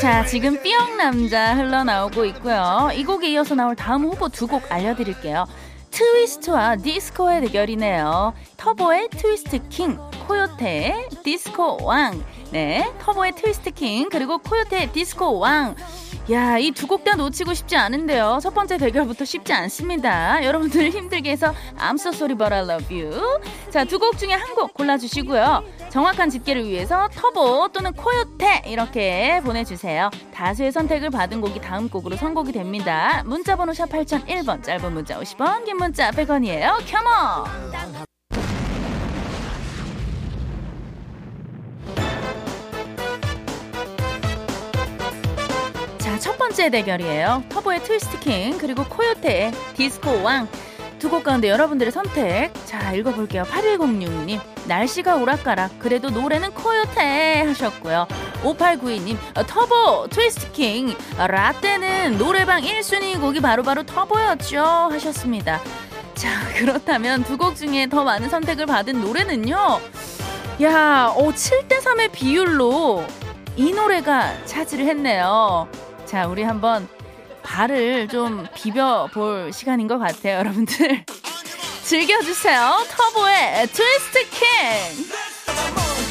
자, 0.00 0.24
지금 0.24 0.60
B형 0.62 0.96
남자 0.96 1.54
흘러나오고 1.54 2.24
있고요. 2.26 2.90
이 2.94 3.04
곡에 3.04 3.28
이어서 3.30 3.54
나올 3.54 3.74
다음 3.74 4.04
후보 4.04 4.28
두 4.28 4.46
곡 4.46 4.70
알려드릴게요. 4.70 5.44
트위스트와 5.90 6.76
디스코의 6.76 7.40
대결이네요. 7.42 8.34
터보의 8.56 9.08
트위스트 9.10 9.66
킹, 9.68 9.98
코요태의 10.28 11.08
디스코 11.24 11.78
왕. 11.84 12.22
네, 12.52 12.90
터보의 13.00 13.32
트위스트 13.32 13.70
킹, 13.72 14.08
그리고 14.08 14.38
코요태의 14.38 14.92
디스코 14.92 15.38
왕. 15.38 15.74
야, 16.30 16.58
이 16.58 16.72
두 16.72 16.86
곡 16.88 17.04
다 17.04 17.14
놓치고 17.14 17.54
싶지 17.54 17.76
않은데요. 17.76 18.38
첫 18.42 18.52
번째 18.52 18.78
대결부터 18.78 19.24
쉽지 19.24 19.52
않습니다. 19.52 20.42
여러분들 20.44 20.90
힘들게 20.90 21.30
해서 21.30 21.54
I'm 21.78 21.94
so 21.94 22.08
sorry 22.10 22.36
but 22.36 22.52
I 22.52 22.62
love 22.62 22.86
you. 23.00 23.40
자, 23.70 23.84
두 23.84 23.98
곡 24.00 24.18
중에 24.18 24.32
한 24.32 24.54
곡 24.56 24.74
골라주시고요. 24.74 25.62
정확한 25.90 26.30
집계를 26.30 26.64
위해서 26.68 27.08
터보 27.14 27.68
또는 27.72 27.92
코요태 27.92 28.62
이렇게 28.66 29.40
보내주세요. 29.44 30.10
다수의 30.34 30.72
선택을 30.72 31.10
받은 31.10 31.40
곡이 31.40 31.60
다음 31.60 31.88
곡으로 31.88 32.16
선곡이 32.16 32.50
됩니다. 32.52 33.22
문자번호 33.24 33.72
샵 33.72 33.88
8001번, 33.90 34.62
짧은 34.64 34.92
문자 34.94 35.20
50원, 35.20 35.64
긴 35.64 35.76
문자 35.76 36.10
100원이에요. 36.10 36.78
Come 36.90 37.56
on! 37.56 38.06
첫 46.20 46.36
번째 46.38 46.70
대결이에요. 46.70 47.44
터보의 47.48 47.82
트위스트 47.84 48.18
킹, 48.20 48.58
그리고 48.58 48.84
코요태의 48.84 49.52
디스코 49.76 50.22
왕. 50.22 50.48
두 50.98 51.10
곡 51.10 51.24
가운데 51.24 51.48
여러분들의 51.50 51.92
선택. 51.92 52.52
자, 52.64 52.92
읽어볼게요. 52.92 53.42
8106님. 53.44 54.40
날씨가 54.66 55.16
오락가락. 55.16 55.78
그래도 55.78 56.08
노래는 56.10 56.52
코요태 56.52 57.42
하셨고요. 57.46 58.06
5892님. 58.42 59.16
어, 59.36 59.44
터보 59.46 60.08
트위스트 60.08 60.50
킹. 60.52 60.94
라떼는 61.18 62.16
노래방 62.18 62.62
1순위 62.62 63.20
곡이 63.20 63.40
바로바로 63.40 63.62
바로 63.62 63.82
터보였죠. 63.84 64.58
하셨습니다. 64.90 65.60
자, 66.14 66.30
그렇다면 66.56 67.24
두 67.24 67.36
곡 67.36 67.56
중에 67.56 67.88
더 67.88 68.02
많은 68.02 68.30
선택을 68.30 68.64
받은 68.64 69.00
노래는요. 69.02 69.80
야, 70.62 71.12
어, 71.14 71.28
7대3의 71.28 72.10
비율로 72.10 73.04
이 73.56 73.72
노래가 73.72 74.32
차지를 74.46 74.86
했네요. 74.86 75.68
자, 76.06 76.28
우리 76.28 76.44
한번 76.44 76.88
발을 77.42 78.08
좀 78.08 78.46
비벼볼 78.54 79.52
시간인 79.52 79.88
것 79.88 79.98
같아요, 79.98 80.38
여러분들. 80.38 81.04
즐겨주세요. 81.82 82.84
터보의 82.90 83.66
트위스트 83.68 84.30
킹! 84.30 84.46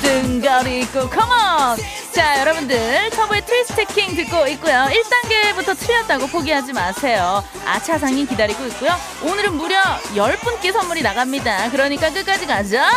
등거리고 0.02 1.10
come 1.10 1.49
on! 1.49 1.78
자, 2.12 2.40
여러분들 2.42 3.10
터보의 3.12 3.46
트위스트 3.46 3.86
킹 3.86 4.16
듣고 4.16 4.48
있고요. 4.48 4.88
1단계부터 4.90 5.78
틀렸다고 5.78 6.28
포기하지 6.28 6.74
마세요. 6.74 7.44
아차상이 7.66 8.26
기다리고 8.26 8.66
있고요. 8.68 8.92
오늘은 9.24 9.56
무려 9.56 9.82
10분께 10.14 10.72
선물이 10.72 11.02
나갑니다. 11.02 11.72
그러니까 11.72 12.12
끝까지 12.12 12.46
가자! 12.46 12.90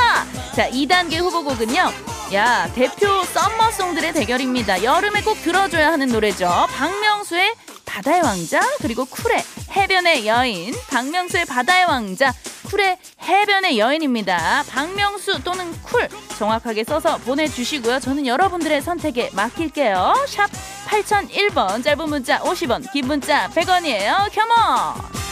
자, 0.55 0.69
2단계 0.71 1.19
후보곡은요. 1.19 2.18
야, 2.35 2.71
대표 2.75 3.25
summer 3.25 3.58
song들의 3.58 4.13
대결입니다. 4.13 4.85
여름에 4.85 5.23
꼭 5.23 5.41
들어줘야 5.41 5.93
하는 5.93 6.09
노래죠. 6.09 6.47
박명수의 6.75 7.55
바다의 7.87 8.21
왕자, 8.21 8.61
그리고 8.83 9.07
쿨의 9.07 9.43
해변의 9.71 10.27
여인. 10.27 10.75
박명수의 10.91 11.47
바다의 11.47 11.87
왕자, 11.87 12.35
쿨의 12.67 12.99
해변의 13.23 13.79
여인입니다. 13.79 14.65
박명수 14.69 15.43
또는 15.43 15.73
쿨 15.83 16.07
정확하게 16.39 16.85
써서 16.85 17.17
보내주시고요. 17.17 17.99
저는 17.99 18.27
여러분들의 18.27 18.83
선택에 18.83 19.31
맡길게요. 19.33 20.27
샵 20.29 20.51
8001번, 20.89 21.83
짧은 21.83 22.09
문자 22.11 22.41
50원, 22.41 22.93
긴 22.93 23.07
문자 23.07 23.49
100원이에요. 23.49 24.29
Come 24.35 24.88
on! 24.88 25.28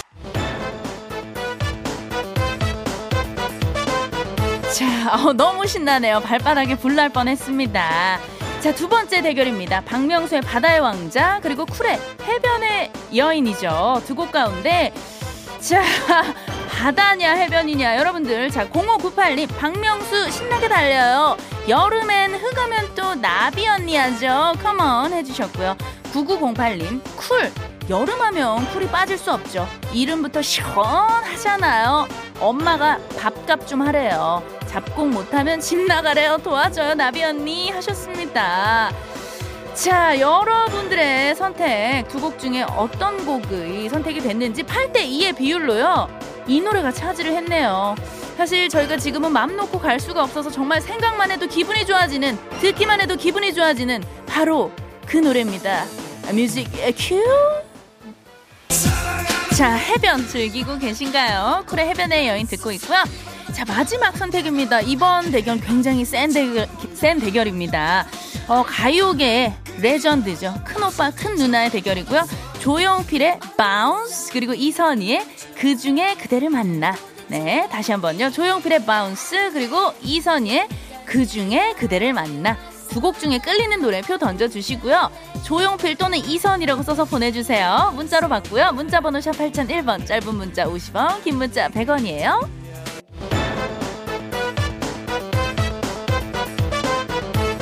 자, 4.77 4.87
어, 5.27 5.33
너무 5.33 5.67
신나네요. 5.67 6.21
발바닥에 6.21 6.77
불 6.77 6.95
날 6.97 7.09
뻔했습니다. 7.09 7.81
자, 7.81 8.61
자, 8.61 8.75
두 8.75 8.89
번째 8.89 9.23
대결입니다. 9.23 9.81
박명수의 9.83 10.41
바다의 10.43 10.81
왕자, 10.81 11.41
그리고 11.43 11.65
쿨의 11.67 11.99
해변의 12.23 12.91
여인이죠. 13.15 14.03
두 14.07 14.15
곡 14.15 14.33
가운데, 14.33 14.93
자, 15.61 15.83
바다냐 16.77 17.33
해변이냐 17.33 17.97
여러분들 17.97 18.51
자 18.51 18.69
0598님 18.69 19.49
박명수 19.59 20.31
신나게 20.31 20.69
달려요 20.69 21.35
여름엔 21.67 22.35
흥하면 22.35 22.95
또 22.95 23.15
나비 23.15 23.67
언니 23.67 23.97
하죠 23.97 24.53
come 24.63 24.95
on 24.95 25.11
해주셨고요 25.15 25.75
9908님 26.13 27.01
쿨 27.17 27.51
여름하면 27.89 28.67
쿨이 28.73 28.89
빠질 28.89 29.17
수 29.17 29.33
없죠 29.33 29.67
이름부터 29.95 30.43
시원하잖아요 30.43 32.07
엄마가 32.41 32.99
밥값 33.19 33.67
좀 33.67 33.81
하래요 33.81 34.43
잡곡 34.67 35.09
못하면 35.09 35.61
집 35.61 35.79
나가래요 35.87 36.39
도와줘요 36.39 36.95
나비 36.95 37.23
언니 37.25 37.71
하셨습니다 37.71 38.91
자, 39.75 40.19
여러분들의 40.19 41.35
선택 41.35 42.09
두 42.09 42.19
곡 42.19 42.39
중에 42.39 42.63
어떤 42.63 43.27
곡이 43.27 43.91
선택이 43.91 44.21
됐는지 44.21 44.63
8대2의 44.63 45.37
비율로요. 45.37 46.09
이 46.47 46.63
노래가 46.63 46.91
차지를 46.91 47.35
했네요. 47.35 47.95
사실 48.39 48.71
저희가 48.71 48.97
지금은 48.97 49.33
맘 49.33 49.55
놓고 49.55 49.79
갈 49.79 50.01
수가 50.01 50.23
없어서 50.25 50.51
정말 50.51 50.81
생각만 50.81 51.31
해도 51.31 51.47
기분이 51.47 51.85
좋아지는, 51.85 52.39
듣기만 52.63 53.03
해도 53.03 53.17
기분이 53.17 53.53
좋아지는 53.53 54.03
바로 54.27 54.73
그 55.07 55.19
노래입니다. 55.19 55.85
Music 56.33 56.71
cue! 56.97 57.21
자, 59.55 59.73
해변 59.75 60.27
즐기고 60.27 60.79
계신가요? 60.79 61.65
쿨의 61.69 61.89
해변의 61.89 62.29
여인 62.29 62.47
듣고 62.47 62.73
있고요. 62.73 63.05
자, 63.57 63.65
마지막 63.65 64.15
선택입니다. 64.19 64.83
이번 64.83 65.31
대결 65.31 65.59
굉장히 65.59 66.05
센 66.05 66.31
대결, 66.31 66.69
센 66.93 67.19
대결입니다. 67.19 68.07
어, 68.49 68.63
가요계 68.63 69.51
레전드죠. 69.81 70.53
큰 70.63 70.83
오빠, 70.83 71.11
큰 71.11 71.37
누나의 71.37 71.71
대결이고요. 71.71 72.27
조용필의 72.59 73.41
바운스, 73.57 74.31
그리고 74.35 74.53
이선희의 74.53 75.27
그 75.55 75.75
중에 75.75 76.17
그대를 76.17 76.51
만나. 76.51 76.95
네, 77.29 77.67
다시 77.73 77.93
한번요. 77.93 78.31
조용필의 78.31 78.85
바운스, 78.85 79.53
그리고 79.55 79.95
이선희의 80.03 80.69
그 81.07 81.25
중에 81.25 81.73
그대를 81.79 82.13
만나. 82.13 82.59
두곡 82.91 83.19
중에 83.19 83.39
끌리는 83.39 83.81
노래표 83.81 84.19
던져주시고요. 84.19 85.11
조용필 85.45 85.97
또는 85.97 86.19
이선이라고 86.19 86.83
써서 86.83 87.07
보내주세요. 87.07 87.93
문자로 87.95 88.29
받고요. 88.29 88.73
문자번호 88.73 89.19
샵 89.23 89.31
8001번, 89.33 90.07
짧은 90.07 90.35
문자 90.35 90.67
50원, 90.67 91.25
긴 91.25 91.39
문자 91.39 91.71
100원이에요. 91.71 92.66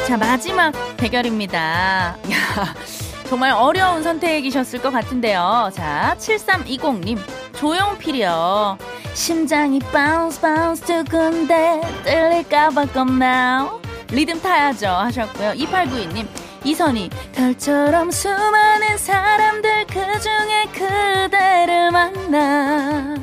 자, 0.06 0.16
마지막 0.18 0.72
대결입니다. 0.96 2.16
정말 3.28 3.52
어려운 3.52 4.02
선택이셨을 4.02 4.82
것 4.82 4.90
같은데요. 4.90 5.70
자, 5.74 6.14
7320님. 6.18 7.18
조용필이요. 7.56 8.76
심장이 9.14 9.78
bounce 9.78 10.40
bounce 10.40 10.84
두근대 10.84 11.80
들릴까봐 12.04 12.86
겁나 12.86 13.70
리듬 14.10 14.40
타야죠 14.40 14.88
하셨고요. 14.88 15.52
2892님. 15.52 16.26
이선희 16.64 17.10
별처럼 17.34 18.10
수많은 18.10 18.96
사람들 18.98 19.86
그 19.86 20.00
중에 20.20 20.64
그대를 20.72 21.90
만나 21.90 23.14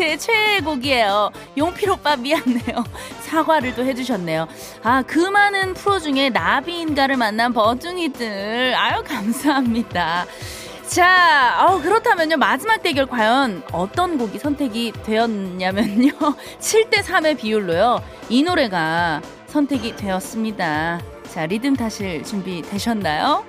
제 0.00 0.16
최애곡이에요. 0.16 1.30
용필 1.58 1.90
오빠 1.90 2.16
미안해요. 2.16 2.84
사과를 3.20 3.74
또 3.74 3.84
해주셨네요. 3.84 4.48
아, 4.82 5.02
그 5.06 5.18
많은 5.18 5.74
프로 5.74 5.98
중에 5.98 6.30
나비인가를 6.30 7.18
만난 7.18 7.52
버둥이들. 7.52 8.74
아유, 8.74 9.02
감사합니다. 9.06 10.24
자, 10.88 11.66
어, 11.66 11.82
그렇다면요. 11.82 12.38
마지막 12.38 12.82
대결 12.82 13.04
과연 13.04 13.62
어떤 13.72 14.16
곡이 14.16 14.38
선택이 14.38 14.92
되었냐면요. 15.04 16.12
7대3의 16.58 17.38
비율로요. 17.38 18.02
이 18.30 18.42
노래가 18.42 19.20
선택이 19.48 19.96
되었습니다. 19.96 21.00
자, 21.30 21.46
리듬 21.46 21.76
타실 21.76 22.24
준비 22.24 22.62
되셨나요? 22.62 23.44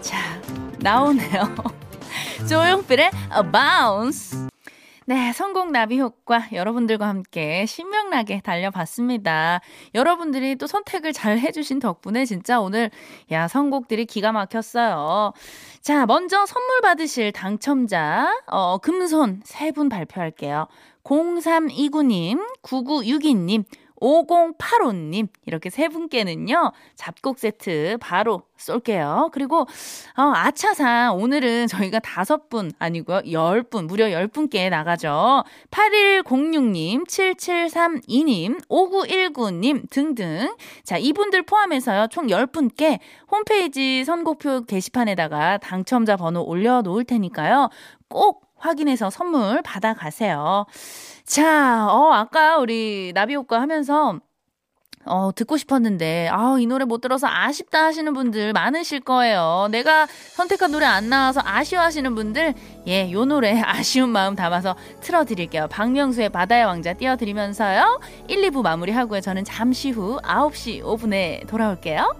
자, 0.00 0.18
나오네요. 0.78 1.54
조용필의 2.48 3.10
A 3.36 3.52
Bounce. 3.52 4.47
네, 5.08 5.32
성공 5.32 5.72
나비 5.72 5.98
효과 6.00 6.46
여러분들과 6.52 7.08
함께 7.08 7.64
신명나게 7.64 8.42
달려봤습니다. 8.42 9.62
여러분들이 9.94 10.56
또 10.56 10.66
선택을 10.66 11.14
잘 11.14 11.38
해주신 11.38 11.78
덕분에 11.78 12.26
진짜 12.26 12.60
오늘 12.60 12.90
야 13.32 13.48
선곡들이 13.48 14.04
기가 14.04 14.32
막혔어요. 14.32 15.32
자, 15.80 16.04
먼저 16.04 16.44
선물 16.44 16.82
받으실 16.82 17.32
당첨자 17.32 18.28
어, 18.48 18.76
금손 18.78 19.40
세 19.46 19.70
분 19.72 19.88
발표할게요. 19.88 20.66
0329님, 21.04 22.38
9962님, 22.62 23.64
5085님 24.00 25.28
이렇게 25.46 25.70
세 25.70 25.88
분께는요 25.88 26.72
잡곡 26.96 27.38
세트 27.38 27.98
바로 28.00 28.42
쏠게요. 28.56 29.30
그리고 29.32 29.60
어, 30.16 30.22
아차상 30.34 31.16
오늘은 31.16 31.66
저희가 31.68 32.00
다섯 32.00 32.48
분 32.48 32.72
아니고요 32.78 33.22
열 33.32 33.62
분 33.62 33.86
무려 33.86 34.10
열 34.12 34.28
분께 34.28 34.68
나가죠. 34.70 35.44
8106님, 35.70 37.06
7732님, 37.06 38.66
5919님 38.68 39.88
등등 39.90 40.54
자 40.84 40.96
이분들 40.98 41.42
포함해서요 41.42 42.08
총 42.10 42.28
열 42.30 42.46
분께 42.46 42.98
홈페이지 43.30 44.04
선곡표 44.04 44.64
게시판에다가 44.66 45.58
당첨자 45.58 46.16
번호 46.16 46.42
올려놓을 46.42 47.04
테니까요 47.04 47.70
꼭 48.08 48.47
확인해서 48.58 49.10
선물 49.10 49.62
받아가세요. 49.62 50.66
자, 51.24 51.86
어, 51.90 52.12
아까 52.12 52.58
우리 52.58 53.12
나비효과 53.14 53.60
하면서 53.60 54.18
어, 55.08 55.30
듣고 55.34 55.56
싶었는데, 55.56 56.28
아, 56.30 56.56
이 56.60 56.66
노래 56.66 56.84
못 56.84 57.00
들어서 57.00 57.26
아쉽다 57.28 57.84
하시는 57.84 58.12
분들 58.12 58.52
많으실 58.52 59.00
거예요. 59.00 59.68
내가 59.70 60.06
선택한 60.06 60.70
노래 60.70 60.84
안 60.86 61.08
나와서 61.08 61.40
아쉬워하시는 61.42 62.14
분들, 62.14 62.54
예, 62.86 63.10
요 63.12 63.24
노래 63.24 63.60
아쉬운 63.64 64.10
마음 64.10 64.34
담아서 64.36 64.76
틀어드릴게요. 65.00 65.68
박명수의 65.68 66.28
바다의 66.28 66.64
왕자 66.64 66.92
띄워드리면서요. 66.92 68.00
1, 68.28 68.50
2부 68.50 68.62
마무리하고요. 68.62 69.20
저는 69.20 69.44
잠시 69.44 69.90
후 69.90 70.18
9시 70.22 70.82
5분에 70.82 71.46
돌아올게요. 71.46 72.14